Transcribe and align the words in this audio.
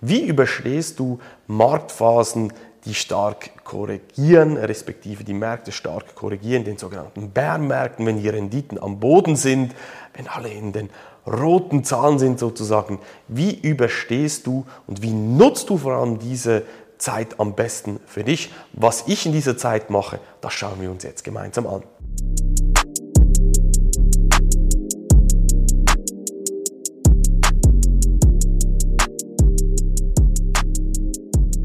Wie 0.00 0.28
überstehst 0.28 1.00
du 1.00 1.18
Marktphasen, 1.48 2.52
die 2.84 2.94
stark 2.94 3.64
korrigieren, 3.64 4.56
respektive 4.56 5.24
die 5.24 5.34
Märkte 5.34 5.72
stark 5.72 6.14
korrigieren, 6.14 6.62
den 6.62 6.78
sogenannten 6.78 7.30
Bärmärkten, 7.30 8.06
wenn 8.06 8.22
die 8.22 8.28
Renditen 8.28 8.80
am 8.80 9.00
Boden 9.00 9.34
sind, 9.34 9.74
wenn 10.14 10.28
alle 10.28 10.50
in 10.50 10.72
den 10.72 10.90
roten 11.26 11.82
Zahlen 11.82 12.20
sind 12.20 12.38
sozusagen. 12.38 13.00
Wie 13.26 13.58
überstehst 13.58 14.46
du 14.46 14.66
und 14.86 15.02
wie 15.02 15.10
nutzt 15.10 15.68
du 15.68 15.78
vor 15.78 15.94
allem 15.94 16.20
diese 16.20 16.62
Zeit 16.98 17.40
am 17.40 17.56
besten 17.56 17.98
für 18.06 18.22
dich? 18.22 18.52
Was 18.74 19.08
ich 19.08 19.26
in 19.26 19.32
dieser 19.32 19.58
Zeit 19.58 19.90
mache, 19.90 20.20
das 20.40 20.52
schauen 20.52 20.80
wir 20.80 20.92
uns 20.92 21.02
jetzt 21.02 21.24
gemeinsam 21.24 21.66
an. 21.66 21.82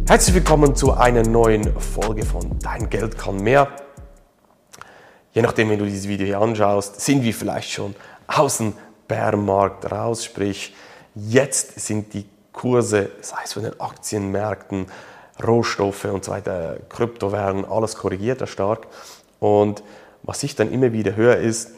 Herzlich 0.06 0.36
willkommen 0.36 0.76
zu 0.76 0.92
einer 0.92 1.24
neuen 1.24 1.80
Folge 1.80 2.26
von 2.26 2.60
Dein 2.60 2.90
Geld 2.90 3.18
kann 3.18 3.38
mehr. 3.38 3.70
Je 5.32 5.42
nachdem, 5.42 5.70
wenn 5.70 5.80
du 5.80 5.86
dieses 5.86 6.10
Video 6.10 6.28
hier 6.28 6.42
anschaust, 6.42 7.00
sind 7.00 7.24
wir 7.24 7.34
vielleicht 7.34 7.72
schon 7.72 7.96
aus 8.28 8.58
dem 8.58 8.74
Bärenmarkt 9.08 9.90
raus. 9.90 10.26
Sprich, 10.26 10.76
jetzt 11.16 11.80
sind 11.80 12.14
die 12.14 12.26
Kurse, 12.52 13.12
sei 13.22 13.38
es 13.46 13.54
von 13.54 13.64
den 13.64 13.80
Aktienmärkten, 13.80 14.88
Rohstoffe 15.42 16.04
und 16.04 16.26
so 16.26 16.34
weiter, 16.34 16.80
Kryptowährungen, 16.90 17.64
alles 17.64 17.96
korrigiert 17.96 18.42
da 18.42 18.46
stark. 18.46 18.88
Und 19.40 19.84
was 20.22 20.44
ich 20.44 20.54
dann 20.54 20.70
immer 20.70 20.92
wieder 20.92 21.16
höre, 21.16 21.38
ist, 21.38 21.72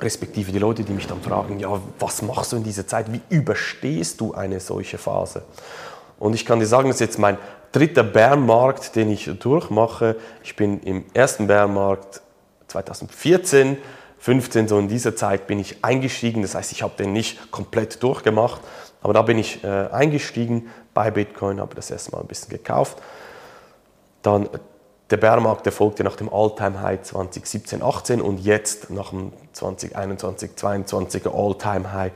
respektive 0.00 0.52
die 0.52 0.60
Leute, 0.60 0.84
die 0.84 0.92
mich 0.92 1.08
dann 1.08 1.20
fragen, 1.20 1.58
ja, 1.58 1.80
was 1.98 2.22
machst 2.22 2.52
du 2.52 2.56
in 2.56 2.62
dieser 2.62 2.86
Zeit? 2.86 3.12
Wie 3.12 3.20
überstehst 3.30 4.20
du 4.20 4.32
eine 4.32 4.60
solche 4.60 4.96
Phase? 4.96 5.42
Und 6.20 6.34
ich 6.34 6.46
kann 6.46 6.60
dir 6.60 6.66
sagen, 6.66 6.88
das 6.88 6.96
ist 6.96 7.00
jetzt 7.00 7.18
mein 7.18 7.38
dritter 7.72 8.04
Bärenmarkt, 8.04 8.94
den 8.94 9.10
ich 9.10 9.28
durchmache. 9.40 10.16
Ich 10.44 10.54
bin 10.54 10.80
im 10.82 11.04
ersten 11.14 11.48
Bärenmarkt 11.48 12.20
2014, 12.68 13.78
15, 14.18 14.68
so 14.68 14.78
in 14.78 14.86
dieser 14.86 15.16
Zeit 15.16 15.46
bin 15.46 15.58
ich 15.58 15.82
eingestiegen. 15.82 16.42
Das 16.42 16.54
heißt, 16.54 16.72
ich 16.72 16.82
habe 16.82 16.92
den 16.96 17.12
nicht 17.12 17.50
komplett 17.50 18.02
durchgemacht, 18.02 18.60
aber 19.02 19.14
da 19.14 19.22
bin 19.22 19.38
ich 19.38 19.64
äh, 19.64 19.88
eingestiegen 19.90 20.70
bei 20.92 21.10
Bitcoin, 21.10 21.58
habe 21.58 21.74
das 21.74 21.90
erstmal 21.90 22.20
ein 22.20 22.28
bisschen 22.28 22.50
gekauft. 22.50 22.98
Dann 24.22 24.48
der 25.10 25.16
Bärenmarkt 25.16 25.64
erfolgte 25.66 26.04
nach 26.04 26.16
dem 26.16 26.32
All-Time-High 26.32 27.02
2017, 27.02 27.82
18 27.82 28.20
und 28.20 28.38
jetzt 28.38 28.90
nach 28.90 29.10
dem 29.10 29.32
2021, 29.54 30.50
22er 30.52 31.34
All-Time-High 31.34 32.12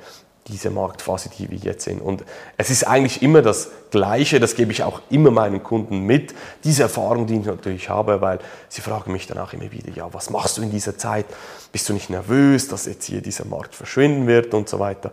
diese 0.48 0.70
Marktphase, 0.70 1.31
die 1.31 1.50
wir 1.50 1.59
jetzt 1.59 1.84
sehen. 1.84 2.00
Und 2.00 2.23
es 2.59 2.69
ist 2.69 2.87
eigentlich 2.87 3.23
immer 3.23 3.41
das 3.41 3.70
Gleiche, 3.91 4.41
das 4.41 4.55
gebe 4.55 4.73
ich 4.73 4.83
auch 4.83 5.01
immer 5.09 5.31
meinen 5.31 5.62
Kunden 5.62 6.01
mit, 6.01 6.34
diese 6.64 6.83
Erfahrung, 6.83 7.27
die 7.27 7.39
ich 7.39 7.47
natürlich 7.47 7.89
habe, 7.89 8.20
weil 8.20 8.39
sie 8.69 8.83
fragen 8.83 9.12
mich 9.12 9.27
dann 9.27 9.39
auch 9.39 9.53
immer 9.55 9.73
wieder, 9.73 9.91
ja, 9.92 10.12
was 10.12 10.28
machst 10.31 10.59
du 10.59 10.62
in 10.62 10.70
dieser 10.70 10.98
Zeit? 10.98 11.27
Bist 11.73 11.89
du 11.89 11.95
nicht 11.95 12.11
nervös, 12.11 12.69
dass 12.69 12.84
jetzt 12.84 13.06
hier 13.06 13.23
dieser 13.23 13.47
Markt 13.47 13.75
verschwinden 13.75 14.27
wird 14.27 14.53
und 14.53 14.69
so 14.69 14.78
weiter? 14.78 15.12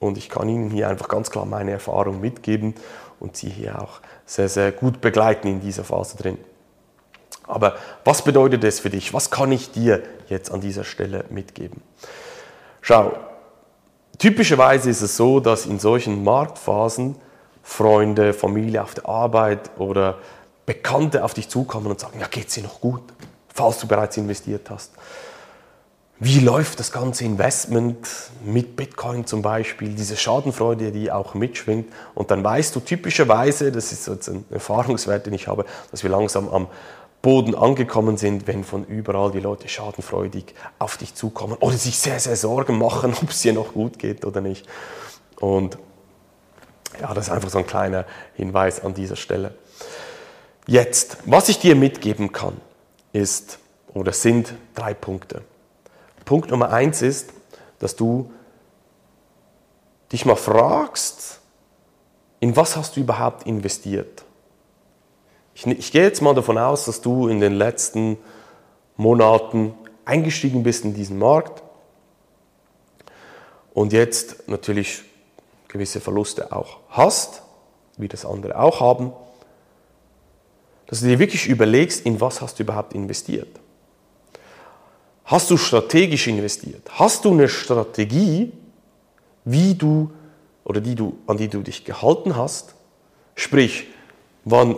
Und 0.00 0.16
ich 0.16 0.28
kann 0.28 0.48
ihnen 0.48 0.70
hier 0.70 0.88
einfach 0.88 1.08
ganz 1.08 1.30
klar 1.30 1.44
meine 1.44 1.72
Erfahrung 1.72 2.20
mitgeben 2.20 2.74
und 3.20 3.36
sie 3.36 3.48
hier 3.48 3.80
auch 3.80 4.00
sehr, 4.24 4.48
sehr 4.48 4.72
gut 4.72 5.00
begleiten 5.00 5.46
in 5.48 5.60
dieser 5.60 5.84
Phase 5.84 6.16
drin. 6.16 6.38
Aber 7.46 7.76
was 8.04 8.22
bedeutet 8.22 8.64
das 8.64 8.80
für 8.80 8.90
dich? 8.90 9.12
Was 9.12 9.30
kann 9.30 9.52
ich 9.52 9.70
dir 9.70 10.02
jetzt 10.28 10.50
an 10.50 10.60
dieser 10.60 10.84
Stelle 10.84 11.24
mitgeben? 11.28 11.82
Schau, 12.80 13.12
Typischerweise 14.18 14.90
ist 14.90 15.02
es 15.02 15.16
so, 15.16 15.40
dass 15.40 15.66
in 15.66 15.78
solchen 15.78 16.22
Marktphasen 16.22 17.16
Freunde, 17.62 18.34
Familie 18.34 18.82
auf 18.82 18.94
der 18.94 19.08
Arbeit 19.08 19.70
oder 19.78 20.18
Bekannte 20.66 21.24
auf 21.24 21.34
dich 21.34 21.48
zukommen 21.48 21.86
und 21.86 21.98
sagen, 21.98 22.20
ja, 22.20 22.26
geht's 22.26 22.54
dir 22.54 22.62
noch 22.62 22.80
gut, 22.80 23.02
falls 23.48 23.78
du 23.78 23.86
bereits 23.86 24.16
investiert 24.16 24.70
hast. 24.70 24.92
Wie 26.20 26.38
läuft 26.38 26.78
das 26.78 26.92
ganze 26.92 27.24
Investment 27.24 28.08
mit 28.44 28.76
Bitcoin 28.76 29.26
zum 29.26 29.42
Beispiel, 29.42 29.94
diese 29.94 30.16
Schadenfreude, 30.16 30.92
die 30.92 31.10
auch 31.10 31.34
mitschwingt. 31.34 31.92
Und 32.14 32.30
dann 32.30 32.44
weißt 32.44 32.74
du 32.76 32.80
typischerweise, 32.80 33.72
das 33.72 33.90
ist 33.90 34.04
so 34.04 34.12
ein 34.12 34.44
Erfahrungswert, 34.50 35.26
den 35.26 35.34
ich 35.34 35.48
habe, 35.48 35.64
dass 35.90 36.02
wir 36.04 36.10
langsam 36.10 36.48
am 36.48 36.68
Boden 37.24 37.54
angekommen 37.54 38.18
sind, 38.18 38.46
wenn 38.46 38.64
von 38.64 38.84
überall 38.84 39.30
die 39.30 39.40
Leute 39.40 39.66
schadenfreudig 39.66 40.54
auf 40.78 40.98
dich 40.98 41.14
zukommen 41.14 41.54
oder 41.54 41.78
sich 41.78 41.98
sehr, 41.98 42.20
sehr 42.20 42.36
Sorgen 42.36 42.76
machen, 42.76 43.14
ob 43.22 43.30
es 43.30 43.40
dir 43.40 43.54
noch 43.54 43.72
gut 43.72 43.98
geht 43.98 44.26
oder 44.26 44.42
nicht. 44.42 44.66
Und 45.40 45.78
ja, 47.00 47.14
das 47.14 47.28
ist 47.28 47.32
einfach 47.32 47.48
so 47.48 47.58
ein 47.58 47.66
kleiner 47.66 48.04
Hinweis 48.34 48.84
an 48.84 48.92
dieser 48.92 49.16
Stelle. 49.16 49.54
Jetzt, 50.66 51.16
was 51.24 51.48
ich 51.48 51.58
dir 51.58 51.74
mitgeben 51.76 52.30
kann, 52.30 52.60
ist 53.14 53.58
oder 53.94 54.12
sind 54.12 54.52
drei 54.74 54.92
Punkte. 54.92 55.42
Punkt 56.26 56.50
Nummer 56.50 56.74
eins 56.74 57.00
ist, 57.00 57.30
dass 57.78 57.96
du 57.96 58.30
dich 60.12 60.26
mal 60.26 60.36
fragst, 60.36 61.40
in 62.40 62.54
was 62.54 62.76
hast 62.76 62.96
du 62.96 63.00
überhaupt 63.00 63.46
investiert? 63.46 64.23
Ich, 65.54 65.66
ich 65.66 65.92
gehe 65.92 66.02
jetzt 66.02 66.20
mal 66.20 66.34
davon 66.34 66.58
aus, 66.58 66.84
dass 66.86 67.00
du 67.00 67.28
in 67.28 67.40
den 67.40 67.54
letzten 67.54 68.18
Monaten 68.96 69.74
eingestiegen 70.04 70.62
bist 70.62 70.84
in 70.84 70.94
diesen 70.94 71.18
Markt 71.18 71.62
und 73.72 73.92
jetzt 73.92 74.48
natürlich 74.48 75.02
gewisse 75.68 76.00
Verluste 76.00 76.52
auch 76.52 76.78
hast, 76.88 77.42
wie 77.96 78.08
das 78.08 78.24
andere 78.24 78.58
auch 78.58 78.80
haben, 78.80 79.12
dass 80.86 81.00
du 81.00 81.06
dir 81.06 81.18
wirklich 81.18 81.48
überlegst, 81.48 82.04
in 82.04 82.20
was 82.20 82.40
hast 82.40 82.58
du 82.58 82.62
überhaupt 82.62 82.92
investiert. 82.92 83.48
Hast 85.24 85.50
du 85.50 85.56
strategisch 85.56 86.26
investiert? 86.26 86.82
Hast 86.90 87.24
du 87.24 87.32
eine 87.32 87.48
Strategie, 87.48 88.52
wie 89.44 89.74
du 89.74 90.10
oder 90.64 90.80
die 90.80 90.94
du, 90.94 91.18
an 91.26 91.38
die 91.38 91.48
du 91.48 91.62
dich 91.62 91.84
gehalten 91.84 92.36
hast? 92.36 92.74
Sprich, 93.34 93.88
wann 94.44 94.76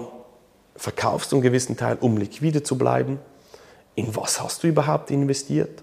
verkaufst 0.77 1.33
du 1.33 1.37
einen 1.37 1.43
gewissen 1.43 1.77
Teil, 1.77 1.97
um 2.01 2.17
liquide 2.17 2.63
zu 2.63 2.77
bleiben. 2.77 3.19
In 3.95 4.15
was 4.15 4.41
hast 4.41 4.63
du 4.63 4.69
überhaupt 4.69 5.11
investiert? 5.11 5.83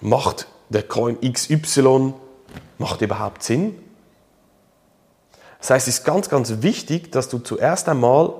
Macht 0.00 0.48
der 0.68 0.82
Coin 0.82 1.18
XY, 1.20 2.14
macht 2.78 3.00
überhaupt 3.00 3.42
Sinn? 3.42 3.78
Das 5.60 5.70
heißt, 5.70 5.88
es 5.88 5.98
ist 6.00 6.04
ganz, 6.04 6.28
ganz 6.28 6.62
wichtig, 6.62 7.12
dass 7.12 7.28
du 7.28 7.38
zuerst 7.38 7.88
einmal 7.88 8.34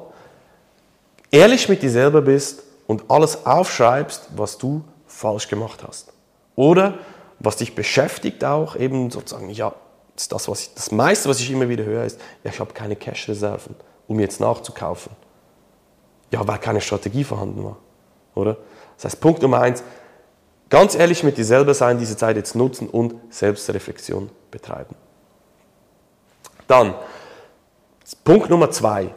ehrlich 1.30 1.68
mit 1.68 1.82
dir 1.82 1.90
selber 1.90 2.20
bist 2.20 2.62
und 2.86 3.10
alles 3.10 3.46
aufschreibst, 3.46 4.28
was 4.36 4.58
du 4.58 4.84
falsch 5.06 5.48
gemacht 5.48 5.82
hast. 5.86 6.12
Oder 6.56 6.98
was 7.38 7.56
dich 7.56 7.74
beschäftigt 7.74 8.44
auch, 8.44 8.76
eben 8.76 9.10
sozusagen, 9.10 9.50
ja, 9.50 9.74
das, 10.16 10.28
das, 10.28 10.48
was 10.48 10.60
ich, 10.60 10.74
das 10.74 10.92
meiste, 10.92 11.28
was 11.28 11.40
ich 11.40 11.50
immer 11.50 11.68
wieder 11.68 11.84
höre, 11.84 12.04
ist, 12.04 12.20
ja, 12.42 12.50
ich 12.50 12.60
habe 12.60 12.72
keine 12.72 12.94
Cash-Reserven 12.94 13.74
um 14.06 14.20
jetzt 14.20 14.40
nachzukaufen? 14.40 15.12
Ja, 16.30 16.46
weil 16.46 16.58
keine 16.58 16.80
Strategie 16.80 17.24
vorhanden 17.24 17.64
war, 17.64 17.76
oder? 18.34 18.56
Das 18.96 19.06
heißt, 19.06 19.20
Punkt 19.20 19.42
Nummer 19.42 19.60
eins, 19.60 19.82
ganz 20.68 20.94
ehrlich 20.94 21.22
mit 21.22 21.36
dir 21.36 21.44
selber 21.44 21.74
sein, 21.74 21.98
diese 21.98 22.16
Zeit 22.16 22.36
jetzt 22.36 22.54
nutzen 22.54 22.88
und 22.88 23.14
Selbstreflexion 23.30 24.30
betreiben. 24.50 24.94
Dann, 26.66 26.94
Punkt 28.24 28.50
Nummer 28.50 28.70
zwei, 28.70 29.14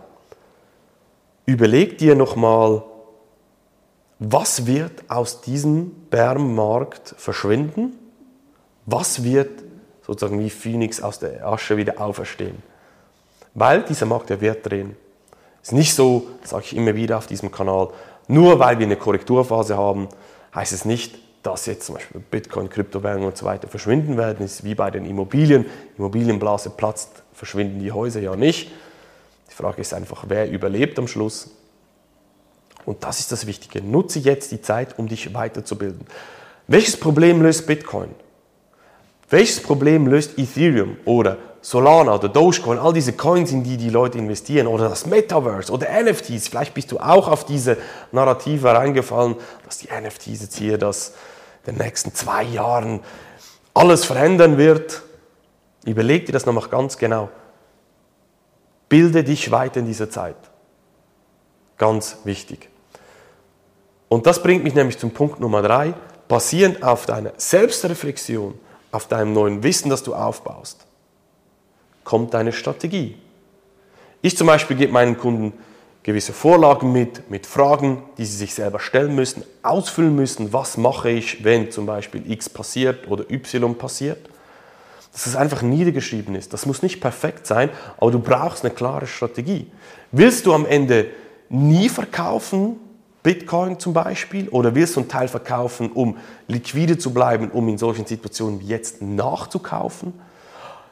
überleg 1.45 1.97
dir 1.97 2.15
nochmal, 2.15 2.83
was 4.19 4.65
wird 4.65 5.09
aus 5.09 5.41
diesem 5.41 5.91
Bärmarkt 6.09 7.15
verschwinden? 7.17 7.97
Was 8.85 9.23
wird 9.23 9.63
sozusagen 10.01 10.39
wie 10.39 10.49
Phoenix 10.49 11.01
aus 11.01 11.19
der 11.19 11.45
Asche 11.45 11.77
wieder 11.77 12.01
auferstehen? 12.01 12.63
Weil 13.57 13.81
dieser 13.81 14.05
Markt, 14.05 14.29
der 14.29 14.39
wird 14.39 14.69
drehen. 14.69 14.95
Ist 15.63 15.73
nicht 15.73 15.95
so, 15.95 16.27
sage 16.43 16.63
ich 16.67 16.75
immer 16.75 16.95
wieder 16.95 17.17
auf 17.17 17.25
diesem 17.25 17.51
Kanal, 17.51 17.89
nur 18.27 18.59
weil 18.59 18.77
wir 18.77 18.85
eine 18.85 18.97
Korrekturphase 18.97 19.75
haben, 19.75 20.09
heißt 20.53 20.73
es 20.73 20.85
nicht, 20.85 21.17
dass 21.41 21.65
jetzt 21.65 21.87
zum 21.87 21.95
Beispiel 21.95 22.21
Bitcoin, 22.21 22.69
Kryptowährungen 22.69 23.27
und 23.27 23.35
so 23.35 23.47
weiter 23.47 23.67
verschwinden 23.67 24.15
werden. 24.15 24.45
Es 24.45 24.59
ist 24.59 24.63
wie 24.63 24.75
bei 24.75 24.91
den 24.91 25.05
Immobilien. 25.05 25.65
Immobilienblase 25.97 26.69
platzt, 26.69 27.23
verschwinden 27.33 27.79
die 27.79 27.91
Häuser 27.91 28.19
ja 28.19 28.35
nicht. 28.35 28.69
Die 29.49 29.55
Frage 29.55 29.81
ist 29.81 29.91
einfach, 29.91 30.25
wer 30.27 30.51
überlebt 30.51 30.99
am 30.99 31.07
Schluss? 31.07 31.49
Und 32.85 33.03
das 33.03 33.19
ist 33.19 33.31
das 33.31 33.47
Wichtige. 33.47 33.83
Nutze 33.83 34.19
jetzt 34.19 34.51
die 34.51 34.61
Zeit, 34.61 34.99
um 34.99 35.07
dich 35.07 35.33
weiterzubilden. 35.33 36.05
Welches 36.67 36.95
Problem 36.99 37.41
löst 37.41 37.65
Bitcoin? 37.65 38.09
Welches 39.31 39.63
Problem 39.63 40.05
löst 40.05 40.37
Ethereum 40.37 40.97
oder 41.05 41.37
Solana 41.67 42.15
oder 42.15 42.29
Dogecoin, 42.29 42.79
all 42.79 42.93
diese 42.93 43.11
Coins, 43.11 43.51
in 43.51 43.61
die 43.61 43.75
die 43.75 43.89
Leute 43.89 44.17
investieren 44.17 44.67
oder 44.67 44.87
das 44.87 45.05
Metaverse 45.05 45.69
oder 45.69 45.87
NFTs. 46.01 46.47
Vielleicht 46.47 46.73
bist 46.73 46.93
du 46.93 46.99
auch 46.99 47.27
auf 47.27 47.43
diese 47.43 47.75
Narrative 48.13 48.73
reingefallen, 48.73 49.35
dass 49.65 49.79
die 49.79 49.89
NFTs 49.89 50.43
jetzt 50.43 50.55
hier 50.55 50.77
das 50.77 51.13
in 51.65 51.75
den 51.75 51.83
nächsten 51.83 52.15
zwei 52.15 52.43
Jahren 52.43 53.01
alles 53.73 54.05
verändern 54.05 54.57
wird. 54.57 55.01
Überleg 55.83 56.25
dir 56.25 56.31
das 56.31 56.45
nochmal 56.45 56.69
ganz 56.69 56.97
genau. 56.97 57.27
Bilde 58.87 59.25
dich 59.25 59.51
weiter 59.51 59.81
in 59.81 59.87
dieser 59.87 60.09
Zeit. 60.09 60.37
Ganz 61.77 62.19
wichtig. 62.23 62.69
Und 64.07 64.25
das 64.25 64.41
bringt 64.41 64.63
mich 64.63 64.73
nämlich 64.73 64.97
zum 64.99 65.11
Punkt 65.11 65.41
Nummer 65.41 65.61
drei. 65.61 65.95
Basierend 66.29 66.81
auf 66.81 67.05
deiner 67.05 67.33
Selbstreflexion, 67.35 68.57
auf 68.93 69.09
deinem 69.09 69.33
neuen 69.33 69.63
Wissen, 69.63 69.89
das 69.89 70.01
du 70.01 70.15
aufbaust, 70.15 70.87
kommt 72.07 72.33
deine 72.33 72.53
Strategie. 72.53 73.17
Ich 74.21 74.37
zum 74.37 74.47
Beispiel 74.47 74.77
gebe 74.77 74.93
meinen 74.93 75.17
Kunden 75.17 75.51
gewisse 76.03 76.31
Vorlagen 76.31 76.93
mit, 76.93 77.29
mit 77.29 77.45
Fragen, 77.45 78.01
die 78.17 78.23
sie 78.23 78.37
sich 78.37 78.53
selber 78.53 78.79
stellen 78.79 79.13
müssen, 79.13 79.43
ausfüllen 79.61 80.15
müssen, 80.15 80.53
was 80.53 80.77
mache 80.77 81.09
ich, 81.09 81.43
wenn 81.43 81.69
zum 81.69 81.85
Beispiel 81.85 82.31
X 82.31 82.47
passiert 82.47 83.09
oder 83.09 83.29
Y 83.29 83.77
passiert. 83.77 84.29
Dass 85.11 85.27
es 85.27 85.35
einfach 85.35 85.61
niedergeschrieben 85.61 86.33
ist. 86.35 86.53
Das 86.53 86.65
muss 86.65 86.81
nicht 86.81 87.01
perfekt 87.01 87.45
sein, 87.45 87.69
aber 87.97 88.11
du 88.11 88.19
brauchst 88.19 88.63
eine 88.63 88.73
klare 88.73 89.05
Strategie. 89.05 89.69
Willst 90.13 90.45
du 90.45 90.53
am 90.53 90.65
Ende 90.65 91.07
nie 91.49 91.89
verkaufen, 91.89 92.77
Bitcoin 93.21 93.79
zum 93.79 93.91
Beispiel, 93.91 94.47
oder 94.47 94.73
willst 94.75 94.95
du 94.95 95.01
einen 95.01 95.09
Teil 95.09 95.27
verkaufen, 95.27 95.91
um 95.91 96.15
liquide 96.47 96.97
zu 96.97 97.13
bleiben, 97.13 97.51
um 97.51 97.67
in 97.67 97.77
solchen 97.77 98.05
Situationen 98.05 98.61
wie 98.61 98.67
jetzt 98.67 99.01
nachzukaufen? 99.01 100.13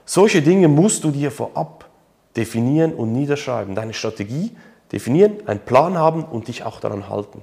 Solche 0.06 0.42
Dinge 0.42 0.68
musst 0.68 1.04
du 1.04 1.12
dir 1.12 1.32
vorab 1.32 1.90
definieren 2.36 2.94
und 2.94 3.12
niederschreiben. 3.14 3.76
Deine 3.76 3.94
Strategie 3.94 4.56
definieren, 4.92 5.38
einen 5.48 5.60
Plan 5.60 5.98
haben 5.98 6.24
und 6.24 6.48
dich 6.48 6.64
auch 6.64 6.80
daran 6.80 7.10
halten. 7.10 7.42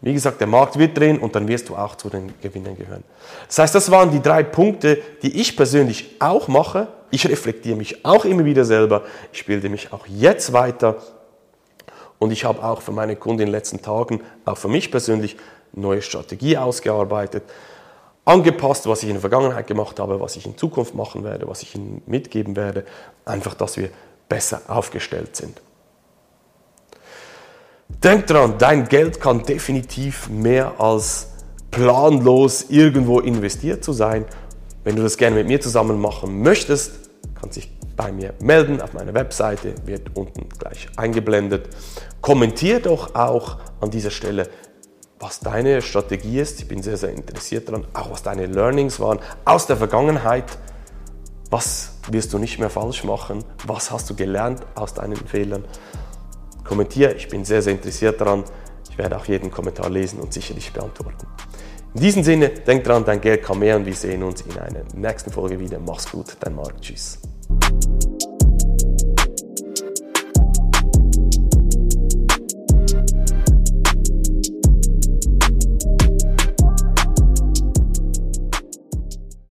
Wie 0.00 0.12
gesagt, 0.12 0.40
der 0.40 0.46
Markt 0.46 0.78
wird 0.78 0.96
drehen 0.96 1.18
und 1.18 1.34
dann 1.34 1.48
wirst 1.48 1.68
du 1.68 1.76
auch 1.76 1.96
zu 1.96 2.08
den 2.08 2.32
Gewinnern 2.40 2.76
gehören. 2.76 3.02
Das 3.48 3.58
heißt, 3.58 3.74
das 3.74 3.90
waren 3.90 4.10
die 4.12 4.22
drei 4.22 4.44
Punkte, 4.44 4.98
die 5.22 5.40
ich 5.40 5.56
persönlich 5.56 6.16
auch 6.20 6.46
mache. 6.46 6.88
Ich 7.10 7.28
reflektiere 7.28 7.76
mich 7.76 8.04
auch 8.04 8.24
immer 8.24 8.44
wieder 8.44 8.64
selber. 8.64 9.02
Ich 9.32 9.44
bilde 9.44 9.68
mich 9.68 9.92
auch 9.92 10.06
jetzt 10.06 10.52
weiter. 10.52 10.98
Und 12.20 12.30
ich 12.30 12.44
habe 12.44 12.62
auch 12.62 12.80
für 12.80 12.92
meine 12.92 13.16
Kunden 13.16 13.40
in 13.42 13.46
den 13.46 13.52
letzten 13.52 13.82
Tagen, 13.82 14.20
auch 14.44 14.56
für 14.56 14.68
mich 14.68 14.90
persönlich, 14.90 15.36
neue 15.72 16.02
Strategie 16.02 16.56
ausgearbeitet. 16.56 17.42
Angepasst, 18.28 18.86
was 18.86 19.02
ich 19.02 19.08
in 19.08 19.14
der 19.14 19.22
Vergangenheit 19.22 19.66
gemacht 19.66 19.98
habe, 19.98 20.20
was 20.20 20.36
ich 20.36 20.44
in 20.44 20.58
Zukunft 20.58 20.94
machen 20.94 21.24
werde, 21.24 21.48
was 21.48 21.62
ich 21.62 21.74
Ihnen 21.74 22.02
mitgeben 22.04 22.56
werde. 22.56 22.84
Einfach, 23.24 23.54
dass 23.54 23.78
wir 23.78 23.88
besser 24.28 24.60
aufgestellt 24.68 25.34
sind. 25.34 25.62
Denk 27.88 28.26
dran, 28.26 28.56
dein 28.58 28.86
Geld 28.86 29.18
kann 29.18 29.44
definitiv 29.44 30.28
mehr 30.28 30.78
als 30.78 31.28
planlos 31.70 32.66
irgendwo 32.68 33.20
investiert 33.20 33.82
zu 33.82 33.94
sein. 33.94 34.26
Wenn 34.84 34.94
du 34.94 35.02
das 35.02 35.16
gerne 35.16 35.36
mit 35.36 35.46
mir 35.46 35.62
zusammen 35.62 35.98
machen 35.98 36.42
möchtest, 36.42 37.08
kannst 37.40 37.56
dich 37.56 37.70
bei 37.96 38.12
mir 38.12 38.34
melden 38.40 38.82
auf 38.82 38.92
meiner 38.92 39.14
Webseite, 39.14 39.74
wird 39.86 40.14
unten 40.14 40.50
gleich 40.50 40.86
eingeblendet. 40.96 41.70
Kommentier 42.20 42.80
doch 42.80 43.14
auch 43.14 43.56
an 43.80 43.90
dieser 43.90 44.10
Stelle, 44.10 44.50
was 45.20 45.40
deine 45.40 45.82
Strategie 45.82 46.38
ist. 46.38 46.60
Ich 46.60 46.68
bin 46.68 46.82
sehr, 46.82 46.96
sehr 46.96 47.10
interessiert 47.10 47.68
daran, 47.68 47.86
auch 47.92 48.10
was 48.10 48.22
deine 48.22 48.46
Learnings 48.46 49.00
waren 49.00 49.18
aus 49.44 49.66
der 49.66 49.76
Vergangenheit. 49.76 50.44
Was 51.50 51.94
wirst 52.10 52.32
du 52.32 52.38
nicht 52.38 52.58
mehr 52.58 52.70
falsch 52.70 53.04
machen? 53.04 53.44
Was 53.66 53.90
hast 53.90 54.10
du 54.10 54.14
gelernt 54.14 54.60
aus 54.74 54.94
deinen 54.94 55.16
Fehlern? 55.16 55.64
Kommentier, 56.64 57.16
ich 57.16 57.28
bin 57.28 57.44
sehr, 57.44 57.62
sehr 57.62 57.72
interessiert 57.72 58.20
daran. 58.20 58.44
Ich 58.90 58.98
werde 58.98 59.16
auch 59.16 59.24
jeden 59.24 59.50
Kommentar 59.50 59.88
lesen 59.88 60.20
und 60.20 60.32
sicherlich 60.32 60.72
beantworten. 60.72 61.26
In 61.94 62.00
diesem 62.00 62.22
Sinne, 62.22 62.50
denk 62.50 62.84
dran, 62.84 63.04
dein 63.04 63.20
Geld 63.20 63.42
kann 63.42 63.58
mehr 63.58 63.76
und 63.76 63.86
wir 63.86 63.94
sehen 63.94 64.22
uns 64.22 64.42
in 64.42 64.58
einer 64.58 64.84
nächsten 64.94 65.32
Folge 65.32 65.58
wieder. 65.58 65.78
Mach's 65.78 66.10
gut, 66.10 66.36
dein 66.40 66.54
Marc. 66.54 66.80
Tschüss. 66.82 67.18